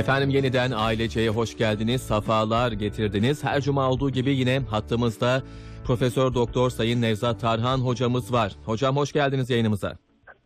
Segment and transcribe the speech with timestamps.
[0.00, 3.44] Efendim yeniden aileceye hoş geldiniz, safalar getirdiniz.
[3.44, 5.42] Her cuma olduğu gibi yine hattımızda
[5.86, 8.52] Profesör Doktor Sayın Nevzat Tarhan hocamız var.
[8.66, 9.92] Hocam hoş geldiniz yayınımıza.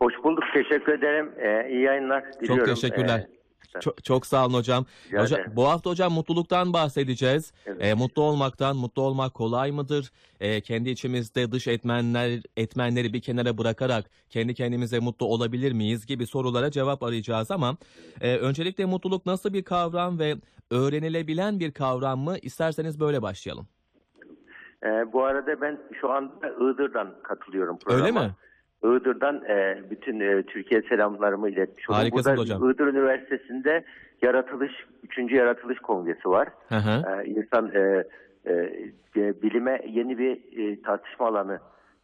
[0.03, 0.45] Hoş bulduk.
[0.54, 1.32] Teşekkür ederim.
[1.38, 2.67] Ee, iyi yayınlar diliyorum.
[2.67, 3.19] Çok teşekkürler.
[3.19, 3.34] Ee,
[3.81, 4.87] Çok, çok sağ olun hocam.
[5.07, 5.53] Rica Hoca- ederim.
[5.57, 7.53] bu hafta hocam mutluluktan bahsedeceğiz.
[7.67, 7.85] Evet.
[7.85, 10.11] Ee, mutlu olmaktan, mutlu olmak kolay mıdır?
[10.41, 16.27] Ee, kendi içimizde dış etmenler etmenleri bir kenara bırakarak kendi kendimize mutlu olabilir miyiz gibi
[16.27, 17.77] sorulara cevap arayacağız ama
[18.21, 20.34] e, öncelikle mutluluk nasıl bir kavram ve
[20.70, 22.37] öğrenilebilen bir kavram mı?
[22.43, 23.66] İsterseniz böyle başlayalım.
[24.84, 28.05] Ee, bu arada ben şu anda Iğdır'dan katılıyorum programa.
[28.06, 28.34] Öyle mi?
[28.84, 32.01] Iğdır'dan e, bütün e, Türkiye selamlarımı iletmiş oldum.
[32.01, 32.70] Harikasınız Burada hocam.
[32.70, 33.84] Iğdır Üniversitesi'nde
[34.23, 34.73] yaratılış,
[35.19, 35.33] 3.
[35.33, 36.48] Yaratılış Kongresi var.
[36.69, 37.02] Hı hı.
[37.23, 38.05] Ee, insan e,
[38.47, 38.52] e,
[39.16, 41.59] e, bilime yeni bir e, tartışma alanı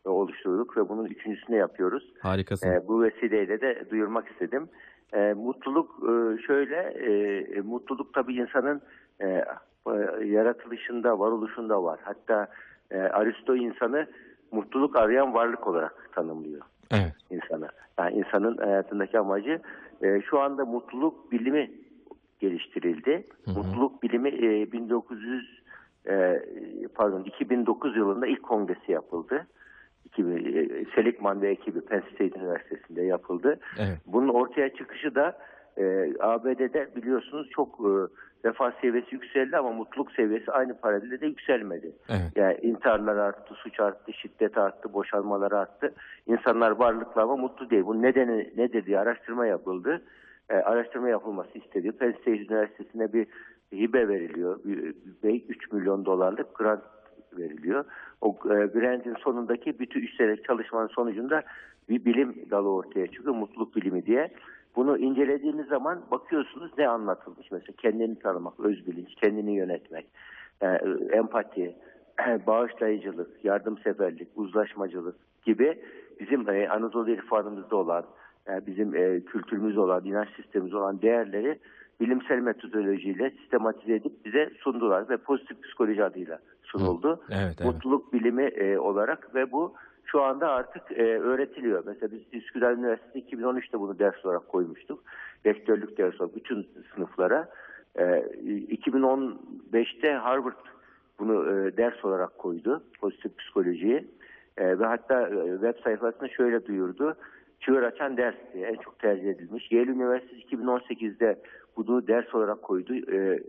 [0.06, 2.12] e, oluşturduk ve bunun üçüncüsünü yapıyoruz.
[2.20, 2.68] Harikasın.
[2.68, 4.68] E, bu vesileyle de duyurmak istedim.
[5.12, 7.12] E, mutluluk e, şöyle, e,
[7.56, 8.80] e, mutluluk tabii insanın
[9.20, 9.44] e, e,
[10.24, 12.00] yaratılışında, varoluşunda var.
[12.02, 12.46] Hatta
[12.90, 14.06] e, Aristo insanı
[14.52, 17.12] mutluluk arayan varlık olarak tanımlıyor Evet.
[17.30, 17.68] insana.
[17.98, 19.60] Yani insanın hayatındaki amacı
[20.02, 21.70] e, şu anda mutluluk bilimi
[22.40, 23.26] geliştirildi.
[23.44, 23.54] Hı hı.
[23.58, 25.60] Mutluluk bilimi e, 1900
[26.08, 26.42] e,
[26.94, 29.46] pardon 2009 yılında ilk kongresi yapıldı.
[30.04, 33.60] 2000, e, Seligman ve ekibi Penn State Üniversitesi'nde yapıldı.
[33.78, 33.98] Evet.
[34.06, 35.38] Bunun ortaya çıkışı da
[35.80, 37.90] e, ABD'de biliyorsunuz çok e,
[38.44, 41.92] refah seviyesi yükseldi ama mutluluk seviyesi aynı paralelde de yükselmedi.
[42.08, 42.32] Evet.
[42.36, 45.94] Yani intiharlar arttı, suç arttı, şiddet arttı, boşanmalar arttı.
[46.26, 47.86] İnsanlar varlıklı ama mutlu değil.
[47.86, 50.02] Bunun nedeni nedir diye araştırma yapıldı.
[50.48, 51.92] E, araştırma yapılması istedi.
[51.92, 53.26] Penn State Üniversitesi'ne bir
[53.72, 54.60] hibe veriliyor.
[55.22, 56.82] Bir 3 milyon dolarlık grant
[57.38, 57.84] veriliyor.
[58.20, 61.42] O e, grantin sonundaki bütün üç senelik çalışmanın sonucunda
[61.88, 63.34] bir bilim dalı ortaya çıkıyor.
[63.34, 64.30] Mutluluk bilimi diye.
[64.76, 67.50] Bunu incelediğiniz zaman bakıyorsunuz ne anlatılmış.
[67.50, 70.06] Mesela kendini tanımak, öz bilinç, kendini yönetmek,
[70.62, 70.66] e,
[71.12, 71.76] empati,
[72.46, 75.78] bağışlayıcılık, yardımseverlik, uzlaşmacılık gibi
[76.20, 78.04] bizim e, Anadolu irfanımızda olan,
[78.48, 81.58] e, bizim e, kültürümüz olan, inanç sistemimiz olan değerleri
[82.00, 87.20] bilimsel metodolojiyle sistematize edip bize sundular ve pozitif psikoloji adıyla sunuldu.
[87.30, 87.64] Evet, evet.
[87.64, 89.74] Mutluluk bilimi e, olarak ve bu
[90.12, 91.82] şu anda artık e, öğretiliyor.
[91.86, 95.02] Mesela biz Üsküdar Üniversitesi 2013'te bunu ders olarak koymuştuk.
[95.46, 97.48] Rektörlük dersi olarak bütün sınıflara.
[97.94, 100.56] E, 2015'te Harvard
[101.18, 102.82] bunu e, ders olarak koydu.
[103.00, 104.08] Pozitif psikolojiyi.
[104.56, 107.14] E, ve hatta e, web sayfasında şöyle duyurdu.
[107.60, 109.72] Çığır açan ders diye en çok tercih edilmiş.
[109.72, 111.38] Yale Üniversitesi 2018'de
[111.76, 112.94] bunu ders olarak koydu.
[112.94, 113.40] E,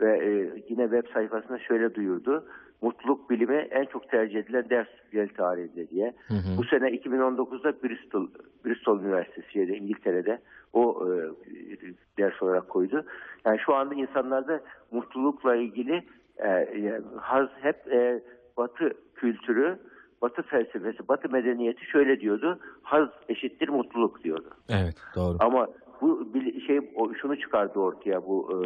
[0.00, 0.30] ve e,
[0.68, 2.44] yine web sayfasında şöyle duyurdu.
[2.88, 6.14] Mutluluk bilimi en çok tercih edilen ders Yale tarihinde diye.
[6.28, 6.56] Hı hı.
[6.58, 8.28] Bu sene 2019'da Bristol,
[8.64, 10.38] Bristol Üniversitesi şeyde, İngiltere'de
[10.72, 11.12] o e,
[12.18, 13.04] ders olarak koydu.
[13.44, 16.02] Yani şu anda insanlarda mutlulukla ilgili
[16.38, 18.22] e, e, haz hep e,
[18.56, 19.78] Batı kültürü,
[20.22, 22.58] Batı felsefesi, Batı medeniyeti şöyle diyordu.
[22.82, 24.50] Haz eşittir mutluluk diyordu.
[24.68, 25.36] Evet, doğru.
[25.40, 25.68] Ama
[26.00, 26.28] bu
[26.66, 28.58] şey o- şunu çıkardı ortaya bu e,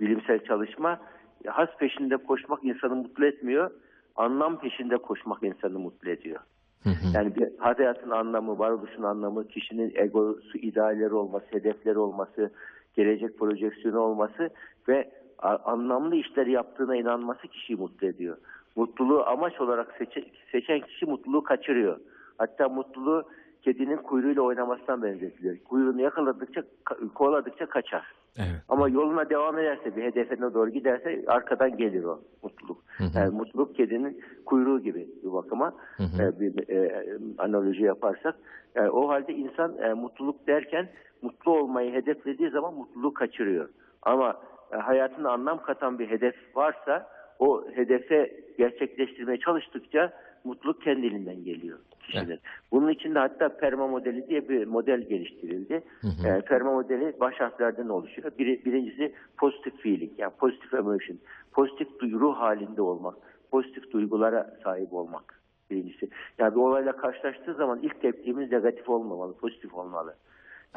[0.00, 1.00] bilimsel çalışma.
[1.46, 3.70] Haz peşinde koşmak insanı mutlu etmiyor.
[4.16, 6.40] Anlam peşinde koşmak insanı mutlu ediyor.
[6.82, 6.94] Hı hı.
[7.14, 12.50] Yani bir hayatın anlamı, varoluşun anlamı, kişinin egosu, idealleri olması, hedefleri olması,
[12.94, 14.50] gelecek projeksiyonu olması
[14.88, 15.10] ve
[15.42, 18.36] anlamlı işleri yaptığına inanması kişiyi mutlu ediyor.
[18.76, 22.00] Mutluluğu amaç olarak seçe- seçen kişi mutluluğu kaçırıyor.
[22.38, 23.24] Hatta mutluluğu
[23.62, 25.58] kedinin kuyruğuyla oynamasından benzetiliyor.
[25.58, 28.06] Kuyruğunu yakaladıkça, ka- kovaladıkça kaçar.
[28.38, 28.62] Evet.
[28.68, 32.78] Ama yoluna devam ederse, bir hedefine doğru giderse arkadan gelir o mutluluk.
[32.98, 33.18] Hı hı.
[33.18, 36.22] Yani mutluluk kedinin kuyruğu gibi bir bakıma Hı hı.
[36.22, 37.06] e, bir e,
[37.38, 38.34] analoji yaparsak.
[38.74, 40.88] Yani o halde insan e, mutluluk derken
[41.22, 43.68] mutlu olmayı hedeflediği zaman mutluluğu kaçırıyor.
[44.02, 44.40] Ama
[44.72, 47.06] e, hayatına anlam katan bir hedef varsa
[47.38, 50.12] o hedefe gerçekleştirmeye çalıştıkça
[50.44, 52.38] mutluluk kendiliğinden geliyor kişinin.
[52.72, 55.82] Bunun için de hatta PERMA modeli diye bir model geliştirildi.
[56.00, 56.28] Hı hı.
[56.28, 58.30] E, PERMA modeli baş harflerden oluşuyor.
[58.38, 61.18] Biri, birincisi pozitif feeling yani pozitif emotion.
[61.52, 63.14] Pozitif duy- ruh halinde olmak.
[63.50, 65.40] Pozitif duygulara sahip olmak
[65.70, 66.08] birincisi.
[66.38, 70.14] Yani bir olayla karşılaştığı zaman ilk tepkimiz negatif olmamalı, pozitif olmalı.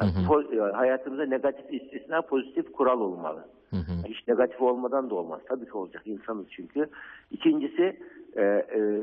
[0.00, 0.24] Yani Hı hı.
[0.32, 3.44] po- e, hayatımızda negatif istisna pozitif kural olmalı.
[3.70, 4.08] Hı hı.
[4.08, 5.40] Hiç negatif olmadan da olmaz.
[5.48, 6.86] Tabii ki olacak insanız çünkü.
[7.30, 8.00] İkincisi
[8.36, 9.02] e, e,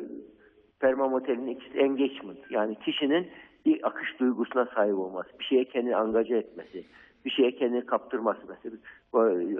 [0.84, 2.40] Perma modelinin ikisi engagement.
[2.50, 3.28] Yani kişinin
[3.66, 5.30] bir akış duygusuna sahip olması.
[5.40, 6.84] Bir şeye kendini angaja etmesi.
[7.26, 8.40] Bir şeye kendini kaptırması.
[8.50, 8.76] Mesela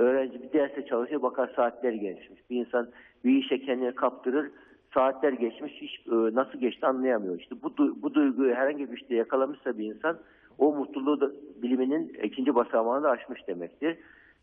[0.04, 2.50] öğrenci bir derse çalışıyor bakar saatler geçmiş.
[2.50, 2.90] Bir insan
[3.26, 4.52] bir işe kendini kaptırır
[4.94, 7.40] saatler geçmiş hiç e, nasıl geçti anlayamıyor.
[7.40, 10.18] İşte bu, bu duyguyu herhangi bir işte yakalamışsa bir insan
[10.58, 11.32] o mutluluğu da
[11.62, 13.98] biliminin ikinci basamağını da aşmış demektir.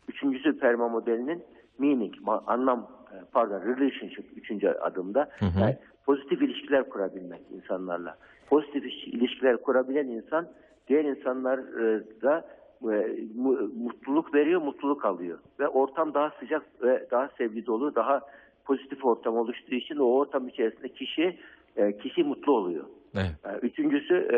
[0.09, 1.43] Üçüncü üçüncüsü perma modelinin
[1.81, 2.13] meaning,
[2.47, 5.29] anlam, e, pardon relationship üçüncü adımda.
[5.39, 5.59] Hı hı.
[5.61, 8.17] Yani pozitif ilişkiler kurabilmek insanlarla.
[8.49, 10.47] Pozitif iş- ilişkiler kurabilen insan
[10.87, 15.39] diğer insanlara e, mu- mutluluk veriyor, mutluluk alıyor.
[15.59, 18.21] Ve ortam daha sıcak ve daha sevgi dolu, daha
[18.65, 21.37] pozitif ortam oluştuğu için o ortam içerisinde kişi
[21.75, 22.83] e, kişi mutlu oluyor.
[23.15, 23.31] Evet.
[23.63, 24.37] E, Üçüncüsü e,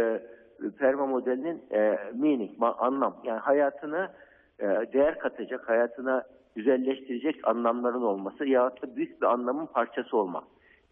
[0.70, 3.18] perma modelinin e, meaning, anlam.
[3.24, 4.12] Yani hayatına
[4.60, 6.24] e, değer katacak, hayatına
[6.56, 10.44] güzelleştirecek anlamların olması yahut da büyük bir anlamın parçası olmak.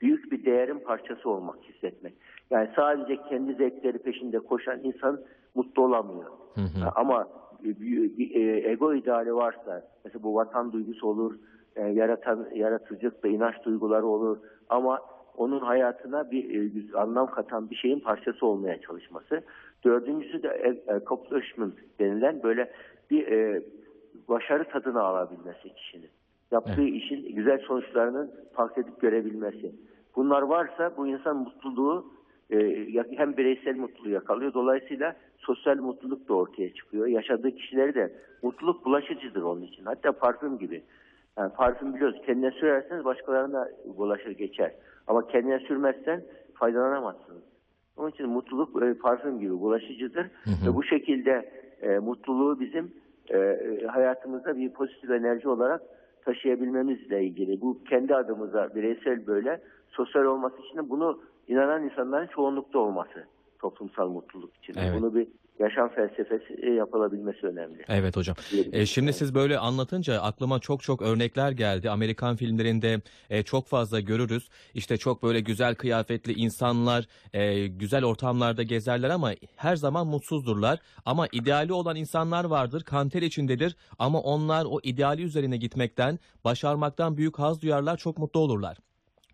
[0.02, 2.14] Büyük bir değerin parçası olmak, hissetmek.
[2.50, 5.20] Yani sadece kendi zevkleri peşinde koşan insan
[5.56, 6.32] mutlu olamıyor.
[6.56, 6.90] Hı hı.
[6.96, 7.28] Ama
[8.34, 11.36] e, ego ideali varsa, mesela bu vatan duygusu olur,
[11.76, 14.38] e, yaratan yaratıcılık ve inanç duyguları olur.
[14.70, 15.00] Ama
[15.38, 19.44] onun hayatına bir e, anlam katan bir şeyin parçası olmaya çalışması.
[19.84, 22.72] Dördüncüsü de accomplishment denilen böyle
[23.12, 23.62] bir e,
[24.30, 26.10] başarı tadını alabilmesi kişinin.
[26.52, 29.76] Yaptığı işin güzel sonuçlarının fark edip görebilmesi.
[30.16, 32.06] Bunlar varsa bu insan mutluluğu
[32.50, 32.58] e,
[33.18, 34.54] hem bireysel mutluluğu yakalıyor.
[34.54, 37.08] Dolayısıyla sosyal mutluluk da ortaya çıkıyor.
[37.08, 39.86] Yaşadığı kişileri de mutluluk bulaşıcıdır onun için.
[39.86, 40.84] Hatta parfüm gibi.
[41.38, 43.68] Yani parfüm biliyoruz kendine sürerseniz başkalarına
[43.98, 44.72] bulaşır geçer.
[45.08, 46.24] Ama kendine sürmezsen
[46.54, 47.44] faydalanamazsınız.
[47.98, 50.28] Onun için mutluluk e, parfüm gibi bulaşıcıdır.
[50.68, 52.94] Ve bu şekilde e, mutluluğu bizim
[53.30, 55.82] e, hayatımızda bir pozitif enerji olarak
[56.26, 57.62] taşıyabilmemizle ilgili.
[57.62, 63.26] Bu kendi adımıza bireysel böyle sosyal olması için de bunu inanan insanların çoğunlukta olması
[63.62, 64.74] toplumsal mutluluk için.
[64.78, 64.94] Evet.
[65.02, 65.28] Bunu bir
[65.60, 67.84] yaşam felsefesi yapılabilmesi önemli.
[67.88, 68.36] Evet hocam.
[68.72, 71.90] E, şimdi siz böyle anlatınca aklıma çok çok örnekler geldi.
[71.90, 74.50] Amerikan filmlerinde e, çok fazla görürüz.
[74.74, 80.80] İşte çok böyle güzel kıyafetli insanlar e, güzel ortamlarda gezerler ama her zaman mutsuzdurlar.
[81.06, 87.40] Ama ideali olan insanlar vardır, kanter içindedir ama onlar o ideali üzerine gitmekten, başarmaktan büyük
[87.40, 88.78] haz duyarlar, çok mutlu olurlar.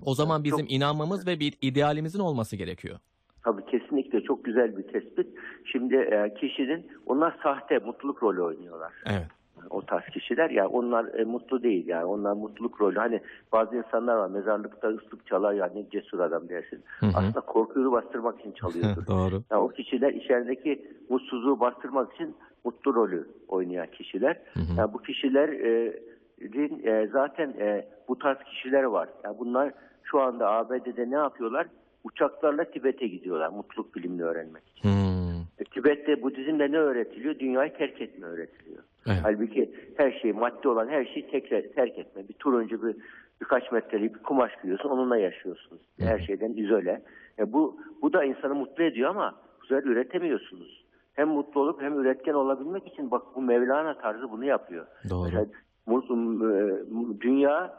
[0.06, 3.00] O zaman bizim inanmamız ve bir idealimizin olması gerekiyor.
[3.48, 5.28] Tabii kesinlikle çok güzel bir tespit.
[5.66, 8.94] Şimdi e, kişinin onlar sahte mutluluk rolü oynuyorlar.
[9.06, 9.26] Evet.
[9.70, 13.00] O tarz kişiler ya onlar e, mutlu değil yani onlar mutluluk rolü.
[13.00, 13.22] Hani
[13.52, 16.84] bazı insanlar var mezarlıkta ıslık çalar ya ne cesur adam dersin.
[17.00, 17.12] Hı hı.
[17.16, 19.08] Aslında korkuyu bastırmak için çalıyordur.
[19.08, 19.44] Doğru.
[19.52, 22.36] Ya o kişiler içerideki mutsuzluğu bastırmak için
[22.66, 24.40] mutlu rolü oynayan kişiler.
[24.54, 24.78] Hı hı.
[24.78, 29.10] Yani bu kişilerin e, zaten e, bu tarz kişiler var.
[29.24, 29.74] Yani bunlar
[30.04, 31.68] şu anda ABD'de ne yapıyorlar?
[32.04, 34.90] Uçaklarla Tibet'e gidiyorlar mutluluk bilimini öğrenmek için.
[34.90, 35.42] Hmm.
[35.60, 37.40] E, Tibet'te Budizm'de ne öğretiliyor?
[37.40, 38.84] Dünyayı terk etme öğretiliyor.
[39.08, 39.20] Evet.
[39.24, 42.28] Halbuki her şey madde olan her şeyi tekrar terk etme.
[42.30, 42.96] Bir turuncu bir
[43.42, 45.82] birkaç metrelik bir kumaş giyiyorsun onunla yaşıyorsunuz.
[46.00, 47.02] Her şeyden izole.
[47.40, 50.88] E, bu bu da insanı mutlu ediyor ama bu sefer üretemiyorsunuz.
[51.14, 54.86] Hem mutlu olup hem üretken olabilmek için bak bu Mevlana tarzı bunu yapıyor.
[55.10, 55.24] Doğru.
[55.24, 57.74] Mesela e, dünya,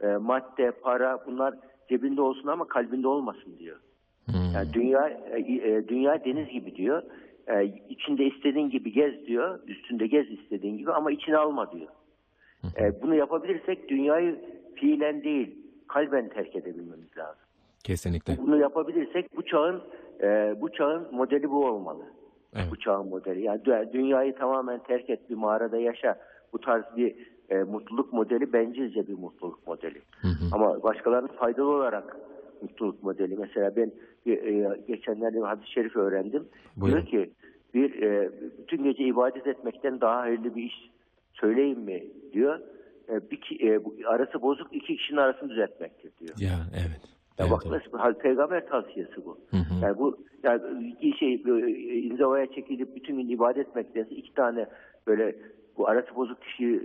[0.00, 1.54] e, madde, para bunlar
[1.88, 3.76] cebinde olsun ama kalbinde olmasın diyor.
[4.26, 4.34] Hmm.
[4.54, 7.02] Yani dünya e, e, dünya deniz gibi diyor.
[7.46, 9.60] E, içinde istediğin gibi gez diyor.
[9.66, 11.88] Üstünde gez istediğin gibi ama içine alma diyor.
[12.80, 14.40] E, bunu yapabilirsek dünyayı
[14.74, 15.58] fiilen değil
[15.88, 17.44] kalben terk edebilmemiz lazım.
[17.84, 18.38] Kesinlikle.
[18.38, 19.82] Bunu yapabilirsek bu çağın
[20.22, 22.04] e, bu çağın modeli bu olmalı.
[22.54, 22.66] Evet.
[22.70, 23.42] Bu çağın modeli.
[23.42, 26.18] Yani dü- dünyayı tamamen terk et bir mağarada yaşa.
[26.52, 30.02] Bu tarz bir e, mutluluk modeli bencilce bir mutluluk modeli.
[30.20, 30.44] Hı hı.
[30.52, 32.16] Ama başkalarına faydalı olarak
[32.62, 33.36] mutluluk modeli.
[33.36, 33.92] Mesela ben
[34.26, 36.44] bir, e, geçenlerde bir hadis-i şerif öğrendim.
[36.76, 37.06] Buyurun.
[37.06, 37.30] Diyor ki
[37.74, 40.90] bir e, bütün gece ibadet etmekten daha hayırlı bir iş
[41.32, 42.60] söyleyeyim mi diyor.
[43.08, 46.34] E, bir ki, e, arası bozuk iki kişinin arasını düzeltmektir diyor.
[46.38, 47.00] Ya evet.
[47.38, 47.82] Ya Evet, bak evet.
[47.84, 49.38] nasıl hal- peygamber tavsiyesi bu.
[49.50, 49.74] Hı hı.
[49.82, 50.62] Yani bu yani
[51.02, 54.66] bir şey böyle inzivaya çekilip bütün gün ibadet etmektense iki tane
[55.06, 55.36] böyle
[55.78, 56.80] bu arası bozuk kişiyi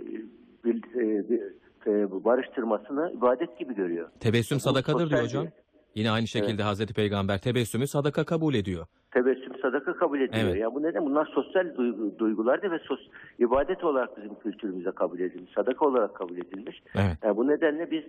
[0.64, 1.40] bir, e, bir,
[1.86, 4.08] e, bu barıştırmasını ibadet gibi görüyor.
[4.20, 5.48] Tebessüm sadakadır diyor hocam.
[5.94, 8.86] Yine aynı şekilde Hazreti Peygamber tebessümü sadaka kabul ediyor.
[9.14, 10.48] Tebessüm sadaka kabul ediliyor.
[10.48, 10.60] Evet.
[10.60, 11.06] Ya bu neden?
[11.06, 13.00] Bunlar sosyal duygu, duygulardı ve sos,
[13.38, 15.52] ibadet olarak bizim kültürümüze kabul edilmiş.
[15.54, 16.82] Sadaka olarak kabul edilmiş.
[16.94, 17.16] Evet.
[17.24, 18.04] Yani bu nedenle biz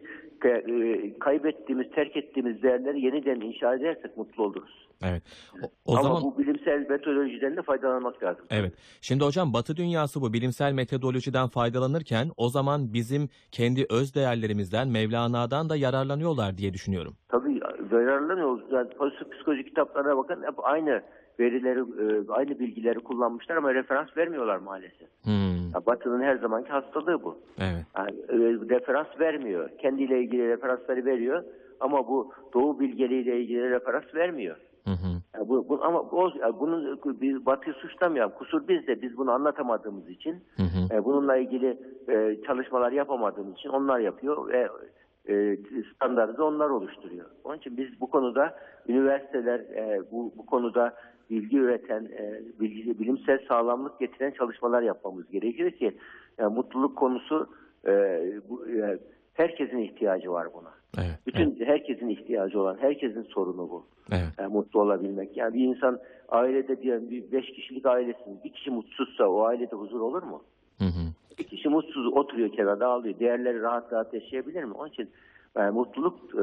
[0.46, 4.88] e, kaybettiğimiz, terk ettiğimiz değerleri yeniden inşa edersek mutlu oluruz.
[5.04, 5.24] Evet.
[5.64, 8.46] O, o Ama zaman bu bilimsel metodolojiden de faydalanmak lazım.
[8.50, 8.74] evet.
[9.02, 15.70] Şimdi hocam Batı dünyası bu bilimsel metodolojiden faydalanırken o zaman bizim kendi öz değerlerimizden Mevlana'dan
[15.70, 17.14] da yararlanıyorlar diye düşünüyorum.
[17.30, 17.51] Tabii
[18.00, 18.62] yararlanıyoruz.
[18.72, 21.02] Yani pozitif psikoloji kitaplarına bakın hep aynı
[21.40, 25.08] verileri, e, aynı bilgileri kullanmışlar ama referans vermiyorlar maalesef.
[25.24, 25.72] Hmm.
[25.76, 27.38] Ya Batı'nın her zamanki hastalığı bu.
[27.58, 27.86] Evet.
[27.98, 28.36] Yani, e,
[28.76, 29.70] referans vermiyor.
[29.78, 31.44] Kendiyle ilgili referansları veriyor
[31.80, 34.58] ama bu doğu bilgeliğiyle ilgili referans vermiyor.
[34.86, 35.40] Hı hı.
[35.40, 38.34] Ya bu, bu- ama o, ya bunun biz Batı'yı suçlamayalım.
[38.38, 39.02] Kusur bizde.
[39.02, 40.96] Biz bunu anlatamadığımız için, Hı hı.
[40.96, 41.78] e, bununla ilgili
[42.10, 44.70] e, çalışmalar yapamadığımız için onlar yapıyor ve
[45.30, 45.58] e,
[45.96, 47.26] standartı da onlar oluşturuyor.
[47.44, 48.56] Onun için biz bu konuda
[48.88, 50.96] üniversiteler e, bu, bu konuda
[51.30, 55.98] bilgi üreten, e, bilgi, bilimsel sağlamlık getiren çalışmalar yapmamız gerekiyor ki
[56.38, 57.50] yani mutluluk konusu
[57.88, 57.92] e,
[58.50, 59.00] bu, e,
[59.34, 60.72] herkesin ihtiyacı var buna.
[60.98, 61.20] Evet.
[61.28, 63.86] Bütün herkesin ihtiyacı olan, herkesin sorunu bu.
[64.12, 64.30] Evet.
[64.40, 65.38] Yani mutlu olabilmek.
[65.38, 66.00] Yani bir insan
[66.30, 68.40] ailede diyelim bir beş kişilik ailesin.
[68.44, 70.44] Bir kişi mutsuzsa o ailede huzur olur mu?
[70.78, 71.11] Hı hı.
[71.42, 73.20] Bir kişi mutsuz oturuyor kenarda ağlıyor.
[73.20, 74.74] Diğerleri rahat rahat yaşayabilir mi?
[74.74, 75.10] Onun için
[75.58, 76.42] yani mutluluk e,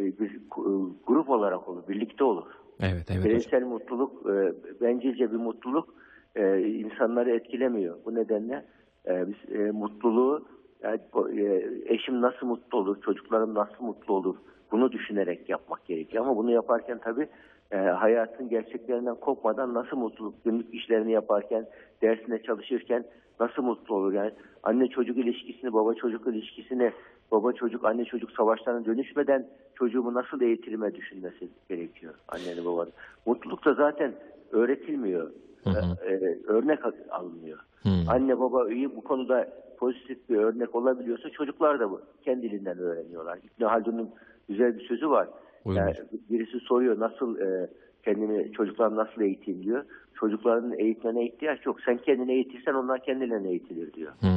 [0.00, 2.46] e, bir e, grup olarak olur, birlikte olur.
[2.80, 3.24] Evet, evet hocam.
[3.24, 5.94] Bireysel mutluluk, e, bencilce bir mutluluk
[6.36, 7.96] e, insanları etkilemiyor.
[8.04, 8.64] Bu nedenle
[9.06, 10.44] e, biz e, mutluluğu
[10.82, 11.00] yani,
[11.40, 14.36] e, eşim nasıl mutlu olur, çocuklarım nasıl mutlu olur
[14.72, 16.24] bunu düşünerek yapmak gerekiyor.
[16.24, 17.28] Ama bunu yaparken tabii
[17.72, 21.66] e, hayatın gerçeklerinden kopmadan nasıl mutluluk, günlük işlerini yaparken,
[22.02, 23.04] dersine çalışırken
[23.40, 24.12] nasıl mutlu olur?
[24.12, 26.92] Yani anne çocuk ilişkisini, baba çocuk ilişkisini,
[27.32, 32.92] baba çocuk, anne çocuk savaşlarına dönüşmeden çocuğumu nasıl eğitirime düşünmesi gerekiyor annenin babanın.
[33.26, 34.14] Mutluluk da zaten
[34.52, 35.30] öğretilmiyor.
[35.64, 35.96] Hı hı.
[36.06, 37.58] E, e, örnek al- alınmıyor.
[37.82, 37.88] Hı.
[38.08, 43.38] Anne baba iyi bu konuda pozitif bir örnek olabiliyorsa çocuklar da bu kendiliğinden öğreniyorlar.
[43.38, 44.10] İbn Haldun'un
[44.48, 45.28] güzel bir sözü var.
[45.66, 46.06] Yani hocam.
[46.30, 47.68] birisi soruyor nasıl e,
[48.04, 49.84] kendini çocuklar nasıl eğiteyim diyor.
[50.20, 51.80] Çocukların eğitmene ihtiyaç yok.
[51.84, 54.12] Sen kendini eğitirsen onlar kendilerine eğitilir diyor.
[54.20, 54.28] Hı.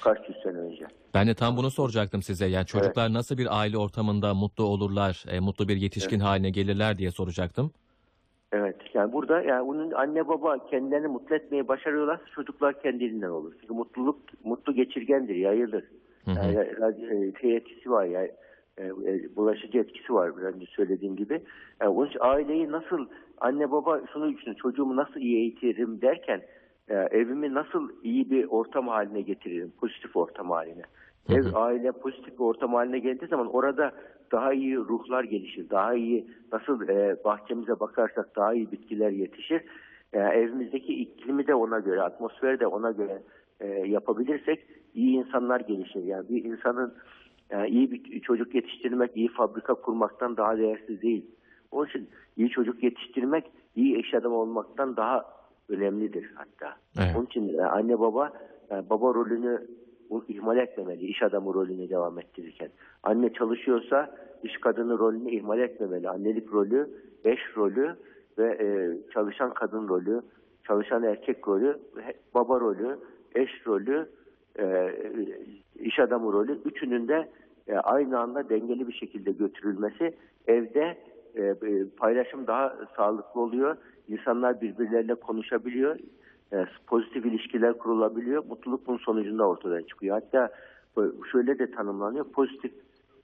[0.00, 0.84] Kaç yüz sene önce.
[1.14, 2.46] Ben de tam bunu soracaktım size.
[2.46, 7.10] Yani çocuklar nasıl bir aile ortamında mutlu olurlar, e, mutlu bir yetişkin haline gelirler diye
[7.10, 7.70] soracaktım.
[8.52, 8.76] Evet.
[8.94, 12.20] Yani burada yani bunun anne baba kendilerini mutlu etmeyi başarıyorlar.
[12.34, 13.52] Çocuklar kendiliğinden olur.
[13.60, 15.84] Çünkü mutluluk mutlu geçirgendir, yayılır.
[16.24, 16.52] Hı hı.
[16.52, 16.96] Yani,
[17.26, 18.28] e, şey etkisi var ya
[18.78, 21.42] e, e, bulaşıcı etkisi var biraz önce söylediğim gibi.
[21.80, 23.06] Yani onun için aileyi nasıl
[23.40, 26.42] anne baba şunu düşünün çocuğumu nasıl iyi eğitirim derken
[26.88, 30.82] e, evimi nasıl iyi bir ortam haline getiririm pozitif ortam haline.
[31.26, 31.58] Hı Ev hı.
[31.58, 33.92] aile pozitif bir ortam haline geldiği zaman orada
[34.32, 35.70] daha iyi ruhlar gelişir.
[35.70, 39.62] Daha iyi nasıl e, bahçemize bakarsak daha iyi bitkiler yetişir.
[40.12, 43.22] E, evimizdeki iklimi de ona göre, atmosferi de ona göre
[43.60, 46.02] e, yapabilirsek iyi insanlar gelişir.
[46.02, 46.94] Yani bir insanın
[47.50, 51.26] e, iyi bir çocuk yetiştirmek, iyi fabrika kurmaktan daha değersiz değil.
[51.74, 55.24] Onun için iyi çocuk yetiştirmek, iyi eş adamı olmaktan daha
[55.68, 56.76] önemlidir hatta.
[56.98, 57.16] Evet.
[57.16, 58.32] Onun için e, anne baba
[58.70, 59.66] e, baba rolünü
[60.28, 62.68] ihmal etmemeli iş adamı rolünü devam ettirirken.
[63.02, 66.08] Anne çalışıyorsa iş kadını rolünü ihmal etmemeli.
[66.08, 66.90] Annelik rolü,
[67.24, 67.96] eş rolü
[68.38, 68.66] ve e,
[69.12, 70.22] çalışan kadın rolü,
[70.66, 71.78] çalışan erkek rolü,
[72.34, 72.98] baba rolü,
[73.34, 74.08] eş rolü,
[74.58, 74.94] e,
[75.78, 77.28] iş adamı rolü üçünün de
[77.68, 80.14] e, aynı anda dengeli bir şekilde götürülmesi
[80.46, 80.98] evde
[81.34, 83.76] e, e, paylaşım daha sağlıklı oluyor.
[84.08, 85.98] İnsanlar birbirleriyle konuşabiliyor.
[86.52, 88.44] E, pozitif ilişkiler kurulabiliyor.
[88.48, 90.20] Mutluluk bunun sonucunda ortaya çıkıyor.
[90.20, 90.48] Hatta
[91.32, 92.24] şöyle de tanımlanıyor.
[92.24, 92.72] Pozitif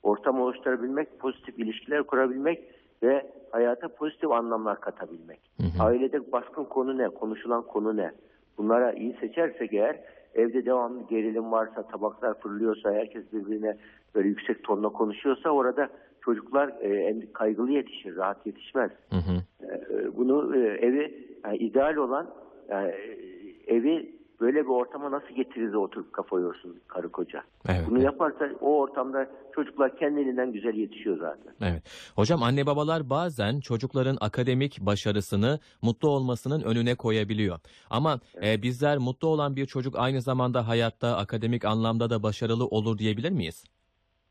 [0.02, 2.64] ortam oluşturabilmek, pozitif ilişkiler kurabilmek
[3.02, 5.40] ve hayata pozitif anlamlar katabilmek.
[5.60, 5.82] Hı hı.
[5.82, 7.08] Ailede baskın konu ne?
[7.08, 8.12] Konuşulan konu ne?
[8.58, 10.00] Bunlara iyi seçersek eğer
[10.34, 13.76] evde devamlı gerilim varsa, tabaklar fırlıyorsa, herkes birbirine
[14.14, 15.88] böyle yüksek tonla konuşuyorsa orada
[16.24, 18.90] çocuklar e, kaygılı yetişir, rahat yetişmez.
[19.10, 19.66] Hı hı.
[19.66, 22.30] E, bunu e, evi yani ideal olan
[22.68, 27.42] yani, e, evi böyle bir ortama nasıl getiririz oturup kafa yorsun karı koca.
[27.68, 28.04] Evet, Bunu evet.
[28.04, 31.54] yaparsa o ortamda çocuklar kendiliğinden güzel yetişiyor zaten.
[31.60, 31.82] Evet.
[32.16, 37.58] Hocam anne babalar bazen çocukların akademik başarısını mutlu olmasının önüne koyabiliyor.
[37.90, 42.98] Ama e, bizler mutlu olan bir çocuk aynı zamanda hayatta akademik anlamda da başarılı olur
[42.98, 43.64] diyebilir miyiz?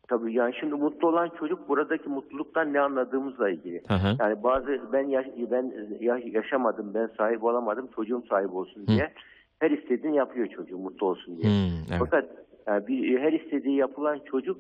[0.10, 3.82] Tabii yani şimdi mutlu olan çocuk buradaki mutluluktan ne anladığımızla ilgili.
[3.88, 4.16] Hı hı.
[4.20, 9.12] Yani bazı ben yaş, ben ya- yaşamadım, ben sahip olamadım, çocuğum sahip olsun diye
[9.60, 11.48] her istediğini yapıyor çocuğu mutlu olsun diye.
[11.48, 12.00] Hmm, evet.
[12.00, 12.26] Fakat
[12.68, 14.58] yani bir, her istediği yapılan çocuk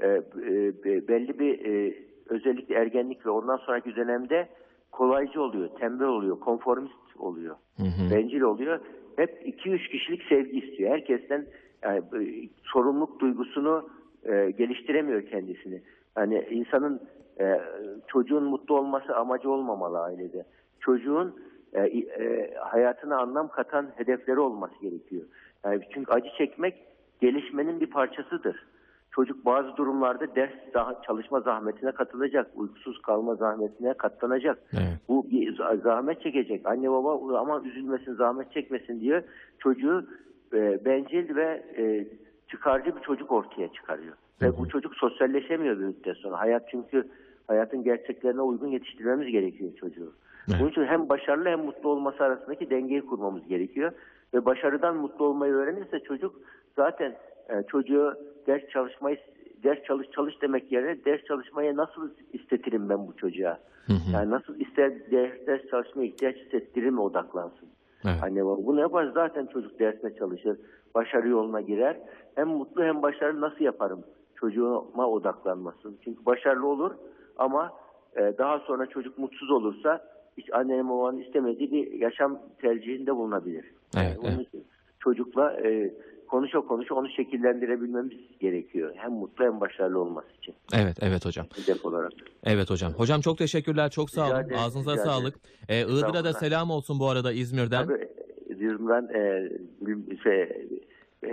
[0.00, 0.22] e, e,
[0.84, 1.94] be- belli bir e,
[2.28, 4.48] özellikle ergenlik ve ondan sonraki dönemde
[4.90, 8.10] kolaycı oluyor, tembel oluyor, konformist oluyor, Hı hı.
[8.10, 8.80] bencil oluyor.
[9.16, 10.90] Hep 2-3 kişilik sevgi istiyor.
[10.90, 11.46] Herkesten
[11.82, 13.88] yani, e, sorumluluk duygusunu
[14.24, 15.82] e, geliştiremiyor kendisini.
[16.16, 17.00] Yani insanın
[17.40, 17.60] e,
[18.06, 20.44] çocuğun mutlu olması amacı olmamalı ailede.
[20.80, 21.36] Çocuğun
[21.72, 25.22] e, e, hayatına anlam katan hedefleri olması gerekiyor.
[25.64, 26.74] Yani çünkü acı çekmek
[27.20, 28.66] gelişmenin bir parçasıdır.
[29.10, 30.50] Çocuk bazı durumlarda ders
[31.06, 34.58] çalışma zahmetine katılacak, uykusuz kalma zahmetine katlanacak.
[34.72, 34.98] Evet.
[35.08, 36.66] Bu bir za- zahmet çekecek.
[36.66, 39.24] Anne baba ama üzülmesin, zahmet çekmesin diye
[39.58, 40.06] çocuğu
[40.52, 42.06] e, bencil ve e,
[42.52, 44.14] çıkarcı bir çocuk ortaya çıkarıyor.
[44.42, 46.40] Ve bu çocuk sosyalleşemiyor bir müddet sonra.
[46.40, 47.08] Hayat çünkü
[47.46, 50.12] hayatın gerçeklerine uygun yetiştirmemiz gerekiyor çocuğu.
[50.48, 50.60] Evet.
[50.60, 53.92] Bunun için hem başarılı hem mutlu olması arasındaki dengeyi kurmamız gerekiyor.
[54.34, 56.34] Ve başarıdan mutlu olmayı öğrenirse çocuk
[56.76, 57.16] zaten
[57.48, 58.14] e, çocuğu
[58.46, 59.16] ders çalışmayı
[59.62, 63.58] ders çalış çalış demek yerine ders çalışmaya nasıl istetirim ben bu çocuğa?
[64.12, 67.68] Yani nasıl ister ders, ders çalışmaya ihtiyaç hissettiririm odaklansın.
[68.04, 68.22] Evet.
[68.22, 70.58] Anne baba bunu yapar zaten çocuk dersine çalışır.
[70.94, 72.00] Başarı yoluna girer.
[72.34, 74.04] Hem mutlu hem başarılı nasıl yaparım?
[74.36, 75.98] Çocuğuma odaklanmasın.
[76.04, 76.92] Çünkü başarılı olur
[77.36, 77.72] ama
[78.16, 80.04] e, daha sonra çocuk mutsuz olursa
[80.38, 83.64] hiç annenin babanın istemediği bir yaşam tercihinde bulunabilir.
[83.96, 84.64] Evet, Yani evet.
[85.00, 85.94] çocukla e,
[86.28, 88.92] konuşa konuşa onu şekillendirebilmemiz gerekiyor.
[88.96, 90.54] Hem mutlu hem başarılı olması için.
[90.74, 91.46] Evet, evet hocam.
[91.56, 92.12] Hedef olarak.
[92.44, 92.92] Evet hocam.
[92.92, 93.90] Hocam çok teşekkürler.
[93.90, 94.40] Çok sağ olun.
[94.40, 95.34] ederim, Ağzınıza rica sağlık.
[95.68, 97.86] Ee, Iğdır'a da selam olsun bu arada İzmir'den.
[97.86, 98.08] Tabii
[98.48, 99.48] Dizim'den e,
[100.22, 100.68] şey,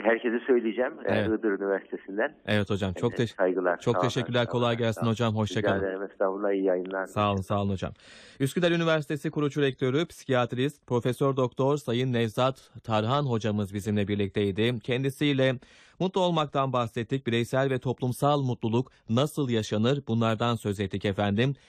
[0.04, 0.94] herkese söyleyeceğim.
[1.00, 1.28] E, Evet.
[1.28, 2.36] Iğdır Üniversitesi'nden.
[2.46, 2.94] Evet hocam.
[2.94, 3.80] Çok E, teş- saygılar.
[3.80, 4.46] çok Sağ teşekkürler.
[4.46, 5.36] sağ Kolay gelsin sağ hocam.
[5.36, 5.80] Hoşça Rica kalın.
[5.84, 6.04] ederim.
[6.04, 6.52] Estağfurullah.
[6.52, 7.06] iyi yayınlar.
[7.08, 7.94] Sağ olun, sağ olun hocam.
[8.40, 14.80] Üsküdar Üniversitesi Kurucu Rektörü, psikiyatrist, Profesör Doktor Sayın Nevzat Tarhan hocamız bizimle birlikteydi.
[14.80, 15.56] Kendisiyle
[16.00, 17.28] mutlu olmaktan bahsettik.
[17.28, 20.04] Bireysel ve toplumsal mutluluk nasıl yaşanır?
[20.08, 21.54] Bunlardan söz ettik efendim.